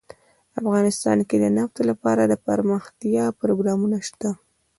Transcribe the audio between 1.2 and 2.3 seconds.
کې د نفت لپاره